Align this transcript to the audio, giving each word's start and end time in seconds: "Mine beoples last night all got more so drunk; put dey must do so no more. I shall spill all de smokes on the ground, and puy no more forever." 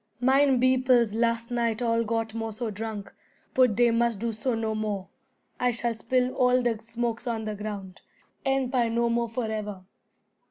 "Mine 0.19 0.59
beoples 0.59 1.13
last 1.13 1.51
night 1.51 1.79
all 1.79 2.03
got 2.03 2.33
more 2.33 2.51
so 2.51 2.71
drunk; 2.71 3.13
put 3.53 3.75
dey 3.75 3.91
must 3.91 4.17
do 4.17 4.33
so 4.33 4.55
no 4.55 4.73
more. 4.73 5.09
I 5.59 5.69
shall 5.69 5.93
spill 5.93 6.33
all 6.33 6.63
de 6.63 6.81
smokes 6.81 7.27
on 7.27 7.45
the 7.45 7.53
ground, 7.53 8.01
and 8.43 8.71
puy 8.71 8.89
no 8.89 9.11
more 9.11 9.29
forever." 9.29 9.83